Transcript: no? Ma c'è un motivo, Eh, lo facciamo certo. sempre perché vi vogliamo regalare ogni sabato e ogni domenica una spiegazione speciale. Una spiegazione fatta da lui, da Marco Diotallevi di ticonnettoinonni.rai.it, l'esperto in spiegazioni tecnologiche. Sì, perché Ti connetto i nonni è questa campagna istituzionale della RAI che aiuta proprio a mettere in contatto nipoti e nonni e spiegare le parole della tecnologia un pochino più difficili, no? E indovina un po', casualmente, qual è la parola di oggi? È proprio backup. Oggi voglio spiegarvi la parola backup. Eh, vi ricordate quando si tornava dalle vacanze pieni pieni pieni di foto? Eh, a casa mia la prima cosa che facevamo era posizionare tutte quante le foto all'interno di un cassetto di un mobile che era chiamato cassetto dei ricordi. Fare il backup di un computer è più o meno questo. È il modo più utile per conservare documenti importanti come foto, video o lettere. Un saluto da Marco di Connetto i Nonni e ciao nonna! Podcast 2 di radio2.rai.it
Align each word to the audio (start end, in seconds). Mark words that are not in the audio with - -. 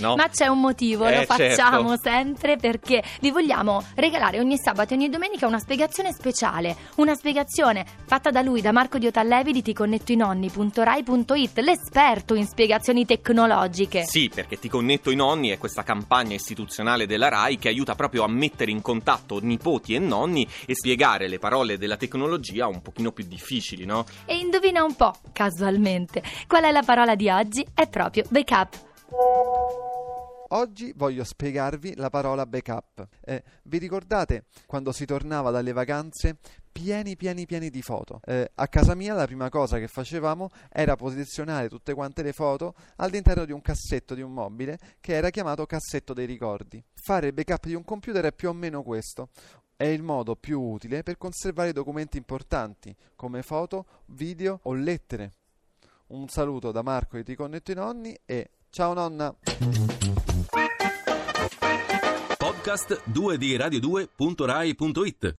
no? 0.00 0.14
Ma 0.16 0.28
c'è 0.28 0.46
un 0.46 0.60
motivo, 0.60 1.06
Eh, 1.06 1.16
lo 1.18 1.22
facciamo 1.24 1.88
certo. 1.96 2.02
sempre 2.02 2.56
perché 2.56 3.02
vi 3.20 3.30
vogliamo 3.30 3.82
regalare 3.94 4.38
ogni 4.40 4.56
sabato 4.58 4.92
e 4.92 4.96
ogni 4.96 5.08
domenica 5.08 5.46
una 5.46 5.58
spiegazione 5.58 6.12
speciale. 6.12 6.76
Una 6.96 7.14
spiegazione 7.14 7.84
fatta 8.06 8.30
da 8.30 8.42
lui, 8.42 8.60
da 8.60 8.72
Marco 8.72 8.98
Diotallevi 8.98 9.52
di 9.52 9.62
ticonnettoinonni.rai.it, 9.62 11.58
l'esperto 11.58 12.34
in 12.34 12.46
spiegazioni 12.46 13.04
tecnologiche. 13.04 14.04
Sì, 14.04 14.30
perché 14.32 14.58
Ti 14.58 14.68
connetto 14.68 15.10
i 15.10 15.16
nonni 15.16 15.50
è 15.50 15.58
questa 15.58 15.82
campagna 15.84 16.34
istituzionale 16.34 17.06
della 17.06 17.28
RAI 17.28 17.58
che 17.58 17.68
aiuta 17.68 17.94
proprio 17.94 18.24
a 18.24 18.28
mettere 18.28 18.70
in 18.72 18.82
contatto 18.82 19.38
nipoti 19.40 19.94
e 19.94 19.98
nonni 20.00 20.46
e 20.66 20.74
spiegare 20.74 21.28
le 21.28 21.38
parole 21.38 21.78
della 21.78 21.96
tecnologia 21.96 22.66
un 22.66 22.82
pochino 22.82 23.12
più 23.12 23.24
difficili, 23.26 23.84
no? 23.84 24.04
E 24.24 24.36
indovina 24.36 24.82
un 24.82 24.96
po', 24.96 25.14
casualmente, 25.32 26.22
qual 26.48 26.64
è 26.64 26.72
la 26.72 26.82
parola 26.82 27.14
di 27.14 27.30
oggi? 27.30 27.64
È 27.72 27.86
proprio 27.88 28.24
backup. 28.28 28.86
Oggi 30.50 30.92
voglio 30.96 31.24
spiegarvi 31.24 31.94
la 31.96 32.08
parola 32.08 32.46
backup. 32.46 33.06
Eh, 33.20 33.42
vi 33.64 33.76
ricordate 33.76 34.44
quando 34.64 34.92
si 34.92 35.04
tornava 35.04 35.50
dalle 35.50 35.72
vacanze 35.72 36.38
pieni 36.72 37.16
pieni 37.16 37.44
pieni 37.44 37.68
di 37.68 37.82
foto? 37.82 38.20
Eh, 38.24 38.50
a 38.54 38.68
casa 38.68 38.94
mia 38.94 39.12
la 39.12 39.26
prima 39.26 39.50
cosa 39.50 39.78
che 39.78 39.88
facevamo 39.88 40.48
era 40.70 40.96
posizionare 40.96 41.68
tutte 41.68 41.92
quante 41.92 42.22
le 42.22 42.32
foto 42.32 42.74
all'interno 42.96 43.44
di 43.44 43.52
un 43.52 43.60
cassetto 43.60 44.14
di 44.14 44.22
un 44.22 44.32
mobile 44.32 44.78
che 45.00 45.14
era 45.14 45.28
chiamato 45.28 45.66
cassetto 45.66 46.14
dei 46.14 46.24
ricordi. 46.24 46.82
Fare 46.94 47.26
il 47.26 47.32
backup 47.34 47.66
di 47.66 47.74
un 47.74 47.84
computer 47.84 48.24
è 48.24 48.32
più 48.32 48.48
o 48.48 48.54
meno 48.54 48.82
questo. 48.82 49.28
È 49.76 49.84
il 49.84 50.02
modo 50.02 50.34
più 50.34 50.60
utile 50.60 51.02
per 51.02 51.18
conservare 51.18 51.72
documenti 51.72 52.16
importanti 52.16 52.96
come 53.16 53.42
foto, 53.42 53.84
video 54.06 54.60
o 54.62 54.72
lettere. 54.72 55.32
Un 56.08 56.26
saluto 56.28 56.72
da 56.72 56.80
Marco 56.80 57.20
di 57.20 57.34
Connetto 57.34 57.70
i 57.70 57.74
Nonni 57.74 58.18
e 58.24 58.50
ciao 58.70 58.94
nonna! 58.94 59.36
Podcast 62.68 63.00
2 63.04 63.38
di 63.38 63.56
radio2.rai.it 63.56 65.34